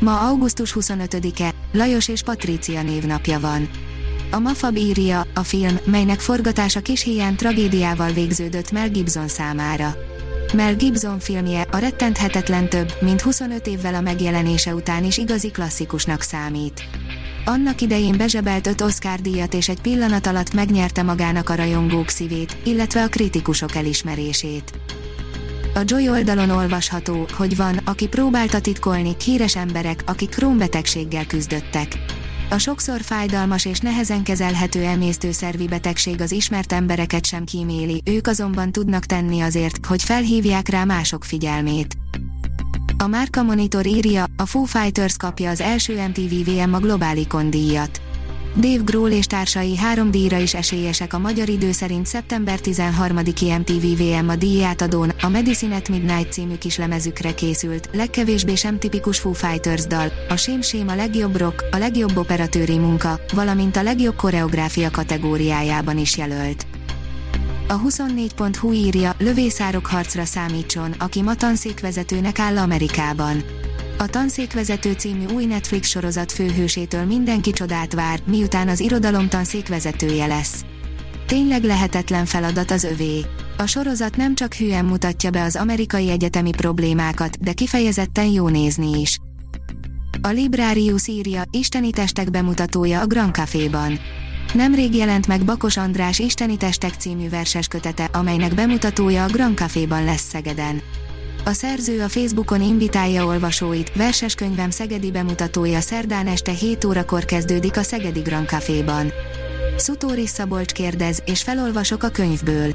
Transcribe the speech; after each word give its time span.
Ma 0.00 0.20
augusztus 0.20 0.76
25-e, 0.80 1.54
Lajos 1.72 2.08
és 2.08 2.22
Patrícia 2.22 2.82
névnapja 2.82 3.40
van. 3.40 3.70
A 4.30 4.38
Mafab 4.38 4.76
írja, 4.76 5.26
a 5.34 5.42
film, 5.42 5.78
melynek 5.84 6.20
forgatása 6.20 6.80
kis 6.80 7.02
hiány 7.02 7.36
tragédiával 7.36 8.12
végződött 8.12 8.72
Mel 8.72 8.90
Gibson 8.90 9.28
számára. 9.28 9.94
Mel 10.52 10.76
Gibson 10.76 11.18
filmje 11.18 11.66
a 11.70 11.76
rettenthetetlen 11.76 12.68
több, 12.68 12.92
mint 13.00 13.20
25 13.20 13.66
évvel 13.66 13.94
a 13.94 14.00
megjelenése 14.00 14.74
után 14.74 15.04
is 15.04 15.18
igazi 15.18 15.50
klasszikusnak 15.50 16.22
számít. 16.22 16.82
Annak 17.44 17.80
idején 17.80 18.16
bezsebelt 18.16 18.66
5 18.66 18.80
Oscar 18.80 19.20
díjat 19.20 19.54
és 19.54 19.68
egy 19.68 19.80
pillanat 19.80 20.26
alatt 20.26 20.54
megnyerte 20.54 21.02
magának 21.02 21.48
a 21.48 21.54
rajongók 21.54 22.08
szívét, 22.08 22.56
illetve 22.64 23.02
a 23.02 23.08
kritikusok 23.08 23.74
elismerését. 23.74 24.72
A 25.74 25.80
Joy 25.84 26.08
oldalon 26.08 26.50
olvasható, 26.50 27.26
hogy 27.32 27.56
van, 27.56 27.76
aki 27.84 28.08
próbálta 28.08 28.60
titkolni, 28.60 29.16
híres 29.24 29.56
emberek, 29.56 30.02
akik 30.06 30.28
krónbetegséggel 30.28 31.26
küzdöttek. 31.26 31.98
A 32.50 32.58
sokszor 32.58 33.00
fájdalmas 33.00 33.64
és 33.64 33.78
nehezen 33.78 34.22
kezelhető 34.22 34.82
emésztőszervi 34.82 35.66
betegség 35.66 36.20
az 36.20 36.32
ismert 36.32 36.72
embereket 36.72 37.26
sem 37.26 37.44
kíméli, 37.44 38.02
ők 38.04 38.26
azonban 38.26 38.72
tudnak 38.72 39.04
tenni 39.04 39.40
azért, 39.40 39.86
hogy 39.86 40.02
felhívják 40.02 40.68
rá 40.68 40.84
mások 40.84 41.24
figyelmét. 41.24 41.96
A 42.98 43.06
Márka 43.06 43.42
Monitor 43.42 43.86
írja, 43.86 44.24
a 44.36 44.46
Foo 44.46 44.64
Fighters 44.64 45.16
kapja 45.16 45.50
az 45.50 45.60
első 45.60 46.06
MTV 46.08 46.50
VM 46.50 46.74
a 46.74 46.78
Globalikon 46.78 47.50
díjat. 47.50 48.00
Dave 48.56 48.82
Grohl 48.84 49.10
és 49.10 49.26
társai 49.26 49.76
három 49.76 50.10
díjra 50.10 50.38
is 50.38 50.54
esélyesek 50.54 51.12
a 51.12 51.18
magyar 51.18 51.48
idő 51.48 51.72
szerint 51.72 52.06
szeptember 52.06 52.58
13-i 52.62 53.58
MTV 53.58 54.02
VM 54.02 54.28
a 54.28 54.36
díjátadón, 54.36 55.12
a 55.20 55.28
Medicine 55.28 55.74
at 55.74 55.88
Midnight 55.88 56.32
című 56.32 56.54
kislemezükre 56.54 57.34
készült, 57.34 57.88
legkevésbé 57.92 58.54
sem 58.54 58.78
tipikus 58.78 59.18
Foo 59.18 59.32
Fighters 59.32 59.86
dal, 59.86 60.12
a 60.28 60.36
Sém 60.36 60.62
Sém 60.62 60.88
a 60.88 60.94
legjobb 60.94 61.36
rock, 61.36 61.64
a 61.70 61.76
legjobb 61.76 62.16
operatőri 62.16 62.78
munka, 62.78 63.20
valamint 63.34 63.76
a 63.76 63.82
legjobb 63.82 64.16
koreográfia 64.16 64.90
kategóriájában 64.90 65.98
is 65.98 66.16
jelölt. 66.16 66.66
A 67.68 67.80
24.hu 67.80 68.72
írja, 68.72 69.14
lövészárok 69.18 69.86
harcra 69.86 70.24
számítson, 70.24 70.94
aki 70.98 71.22
ma 71.22 71.34
tanszékvezetőnek 71.34 72.38
áll 72.38 72.56
Amerikában. 72.56 73.42
A 74.00 74.06
Tanszékvezető 74.06 74.92
című 74.92 75.24
új 75.34 75.44
Netflix 75.44 75.88
sorozat 75.88 76.32
főhősétől 76.32 77.04
mindenki 77.04 77.50
csodát 77.50 77.92
vár, 77.92 78.20
miután 78.26 78.68
az 78.68 78.80
irodalom 78.80 79.28
tanszékvezetője 79.28 80.26
lesz. 80.26 80.64
Tényleg 81.26 81.64
lehetetlen 81.64 82.24
feladat 82.24 82.70
az 82.70 82.84
övé. 82.84 83.20
A 83.56 83.66
sorozat 83.66 84.16
nem 84.16 84.34
csak 84.34 84.54
hülyen 84.54 84.84
mutatja 84.84 85.30
be 85.30 85.42
az 85.42 85.56
amerikai 85.56 86.10
egyetemi 86.10 86.50
problémákat, 86.50 87.40
de 87.40 87.52
kifejezetten 87.52 88.26
jó 88.26 88.48
nézni 88.48 89.00
is. 89.00 89.18
A 90.22 90.28
Librarius 90.28 91.08
írja, 91.08 91.42
isteni 91.50 91.90
testek 91.90 92.30
bemutatója 92.30 93.00
a 93.00 93.06
Grand 93.06 93.34
Caféban. 93.34 93.98
Nemrég 94.54 94.94
jelent 94.94 95.26
meg 95.26 95.44
Bakos 95.44 95.76
András 95.76 96.18
Isteni 96.18 96.56
Testek 96.56 96.94
című 96.94 97.28
verses 97.28 97.66
kötete, 97.66 98.04
amelynek 98.04 98.54
bemutatója 98.54 99.24
a 99.24 99.28
Grand 99.28 99.56
Caféban 99.56 100.04
lesz 100.04 100.28
Szegeden. 100.28 100.82
A 101.44 101.52
szerző 101.52 102.02
a 102.02 102.08
Facebookon 102.08 102.62
invitálja 102.62 103.26
olvasóit, 103.26 103.92
verseskönyvem 103.94 104.70
Szegedi 104.70 105.10
bemutatója 105.10 105.80
szerdán 105.80 106.26
este 106.26 106.52
7 106.52 106.84
órakor 106.84 107.24
kezdődik 107.24 107.76
a 107.76 107.82
Szegedi 107.82 108.20
Grand 108.20 108.46
Caféban. 108.46 109.12
Szutóri 109.76 110.26
Szabolcs 110.26 110.72
kérdez, 110.72 111.22
és 111.26 111.42
felolvasok 111.42 112.02
a 112.02 112.08
könyvből. 112.08 112.74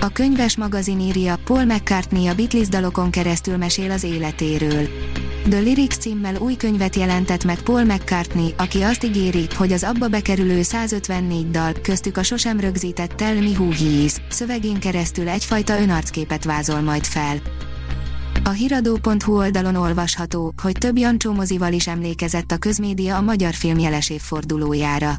A 0.00 0.08
könyves 0.08 0.56
magazin 0.56 1.00
írja, 1.00 1.38
Paul 1.44 1.64
McCartney 1.64 2.26
a 2.26 2.34
Beatles 2.34 2.68
dalokon 2.68 3.10
keresztül 3.10 3.56
mesél 3.56 3.90
az 3.90 4.02
életéről. 4.02 4.88
The 5.48 5.60
Lyrics 5.60 5.96
címmel 5.96 6.36
új 6.36 6.56
könyvet 6.56 6.96
jelentett 6.96 7.44
meg 7.44 7.62
Paul 7.62 7.84
McCartney, 7.84 8.54
aki 8.56 8.82
azt 8.82 9.04
ígéri, 9.04 9.46
hogy 9.56 9.72
az 9.72 9.82
abba 9.82 10.08
bekerülő 10.08 10.62
154 10.62 11.50
dal, 11.50 11.72
köztük 11.82 12.16
a 12.16 12.22
sosem 12.22 12.60
rögzített 12.60 13.10
Tell 13.10 13.34
Me 13.34 13.48
Who 13.48 13.70
He 13.70 13.84
Is, 13.84 14.12
szövegén 14.28 14.78
keresztül 14.78 15.28
egyfajta 15.28 15.80
önarcképet 15.80 16.44
vázol 16.44 16.80
majd 16.80 17.04
fel. 17.04 17.36
A 18.44 18.50
hiradó.hu 18.50 19.36
oldalon 19.36 19.74
olvasható, 19.74 20.52
hogy 20.62 20.78
több 20.78 20.98
Jancsó 20.98 21.32
mozival 21.32 21.72
is 21.72 21.86
emlékezett 21.86 22.50
a 22.50 22.56
közmédia 22.56 23.16
a 23.16 23.20
magyar 23.20 23.54
film 23.54 23.78
jeles 23.78 24.10
évfordulójára. 24.10 25.14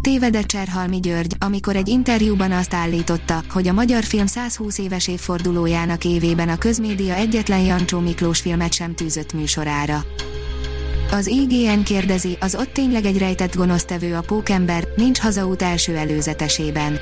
Tévedett 0.00 0.46
Cserhalmi 0.46 1.00
György, 1.00 1.36
amikor 1.38 1.76
egy 1.76 1.88
interjúban 1.88 2.52
azt 2.52 2.74
állította, 2.74 3.42
hogy 3.50 3.68
a 3.68 3.72
magyar 3.72 4.04
film 4.04 4.26
120 4.26 4.78
éves 4.78 5.08
évfordulójának 5.08 6.04
évében 6.04 6.48
a 6.48 6.58
közmédia 6.58 7.14
egyetlen 7.14 7.60
Jancsó 7.60 8.00
Miklós 8.00 8.40
filmet 8.40 8.72
sem 8.72 8.94
tűzött 8.94 9.32
műsorára. 9.32 10.04
Az 11.10 11.26
IGN 11.26 11.82
kérdezi, 11.82 12.36
az 12.40 12.54
ott 12.54 12.72
tényleg 12.72 13.04
egy 13.04 13.18
rejtett 13.18 13.56
gonosztevő 13.56 14.14
a 14.14 14.20
pókember, 14.20 14.84
nincs 14.96 15.18
hazaút 15.18 15.62
első 15.62 15.96
előzetesében. 15.96 16.98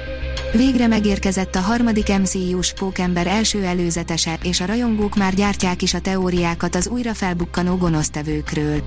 Végre 0.53 0.87
megérkezett 0.87 1.55
a 1.55 1.61
harmadik 1.61 2.19
MCU-s 2.19 2.72
pókember 2.72 3.27
első 3.27 3.65
előzetese, 3.65 4.38
és 4.43 4.61
a 4.61 4.67
rajongók 4.67 5.17
már 5.17 5.34
gyártják 5.34 5.83
is 5.83 5.94
a 5.94 6.00
teóriákat 6.00 6.75
az 6.75 6.88
újra 6.88 7.15
felbukkanó 7.15 7.77
gonosztevőkről. 7.77 8.83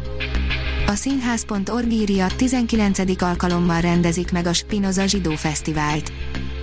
A 0.87 0.95
színház.org 0.95 1.91
írja, 1.91 2.27
19. 2.35 3.21
alkalommal 3.21 3.81
rendezik 3.81 4.31
meg 4.31 4.45
a 4.45 4.53
Spinoza 4.53 5.07
Zsidó 5.07 5.31
Fesztivált. 5.31 6.11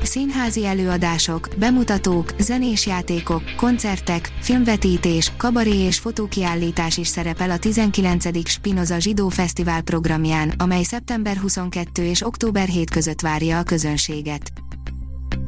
Színházi 0.03 0.67
előadások, 0.67 1.49
bemutatók, 1.59 2.33
zenés 2.39 2.87
játékok, 2.87 3.43
koncertek, 3.57 4.33
filmvetítés, 4.41 5.33
kabaré 5.37 5.77
és 5.77 5.99
fotókiállítás 5.99 6.97
is 6.97 7.09
szerepel 7.09 7.51
a 7.51 7.59
19. 7.59 8.49
Spinoza 8.49 8.99
Zsidó 8.99 9.29
Fesztivál 9.29 9.83
programján, 9.83 10.53
amely 10.59 10.83
szeptember 10.83 11.37
22 11.37 12.05
és 12.05 12.27
október 12.27 12.69
7 12.69 12.91
között 12.91 13.21
várja 13.21 13.59
a 13.59 13.63
közönséget. 13.63 14.53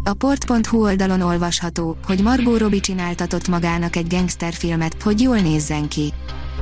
A 0.05 0.15
port.hu 0.15 0.83
oldalon 0.83 1.21
olvasható, 1.21 1.97
hogy 2.05 2.23
Margot 2.23 2.59
Robbie 2.59 2.81
csináltatott 2.81 3.49
magának 3.49 3.97
egy 3.97 4.07
gangsterfilmet, 4.07 5.03
hogy 5.03 5.21
jól 5.21 5.39
nézzen 5.39 5.89
ki. 5.89 6.13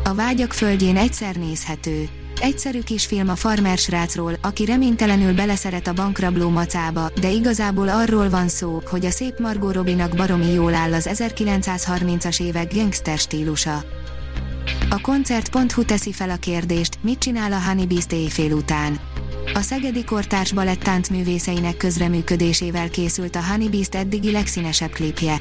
A 0.09 0.15
vágyak 0.15 0.53
földjén 0.53 0.97
egyszer 0.97 1.37
nézhető. 1.37 2.09
Egyszerű 2.41 2.81
kis 2.81 3.07
film 3.07 3.29
a 3.29 3.37
farmer 3.37 3.79
srácról, 3.79 4.35
aki 4.43 4.65
reménytelenül 4.65 5.35
beleszeret 5.35 5.87
a 5.87 5.93
bankrabló 5.93 6.49
macába, 6.49 7.11
de 7.21 7.31
igazából 7.31 7.89
arról 7.89 8.29
van 8.29 8.49
szó, 8.49 8.83
hogy 8.91 9.05
a 9.05 9.11
szép 9.11 9.39
Margot 9.39 9.75
Robinak 9.75 10.17
baromi 10.17 10.53
jól 10.53 10.75
áll 10.75 10.93
az 10.93 11.09
1930-as 11.13 12.43
évek 12.43 12.75
gangster 12.75 13.19
stílusa. 13.19 13.85
A 14.91 15.01
koncert.hu 15.01 15.85
teszi 15.85 16.13
fel 16.13 16.31
a 16.31 16.37
kérdést, 16.37 16.99
mit 17.01 17.19
csinál 17.19 17.53
a 17.53 17.63
Honey 17.67 17.87
Beast 17.87 18.13
éjfél 18.13 18.53
után. 18.53 19.01
A 19.55 19.61
Szegedi 19.61 20.05
Kortárs 20.05 20.53
Balett 20.53 20.83
táncművészeinek 20.83 21.77
közreműködésével 21.77 22.91
készült 22.91 23.37
a 23.37 23.45
Honey 23.51 23.69
Beast 23.69 23.95
eddigi 23.95 24.31
legszínesebb 24.31 24.91
klipje. 24.91 25.41